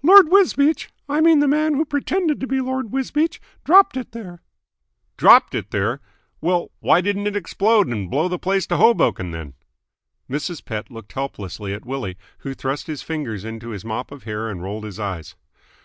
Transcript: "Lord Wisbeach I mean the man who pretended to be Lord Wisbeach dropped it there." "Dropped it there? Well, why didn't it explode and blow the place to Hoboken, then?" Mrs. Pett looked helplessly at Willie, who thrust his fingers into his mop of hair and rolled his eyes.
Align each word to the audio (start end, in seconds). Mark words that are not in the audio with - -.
"Lord 0.00 0.28
Wisbeach 0.28 0.90
I 1.08 1.20
mean 1.20 1.40
the 1.40 1.48
man 1.48 1.74
who 1.74 1.84
pretended 1.84 2.38
to 2.38 2.46
be 2.46 2.60
Lord 2.60 2.92
Wisbeach 2.92 3.40
dropped 3.64 3.96
it 3.96 4.12
there." 4.12 4.40
"Dropped 5.16 5.56
it 5.56 5.72
there? 5.72 6.00
Well, 6.40 6.70
why 6.78 7.00
didn't 7.00 7.26
it 7.26 7.34
explode 7.34 7.88
and 7.88 8.08
blow 8.08 8.28
the 8.28 8.38
place 8.38 8.68
to 8.68 8.76
Hoboken, 8.76 9.32
then?" 9.32 9.54
Mrs. 10.30 10.64
Pett 10.64 10.88
looked 10.88 11.14
helplessly 11.14 11.72
at 11.74 11.84
Willie, 11.84 12.16
who 12.38 12.54
thrust 12.54 12.86
his 12.86 13.02
fingers 13.02 13.44
into 13.44 13.70
his 13.70 13.84
mop 13.84 14.12
of 14.12 14.22
hair 14.22 14.48
and 14.48 14.62
rolled 14.62 14.84
his 14.84 15.00
eyes. 15.00 15.34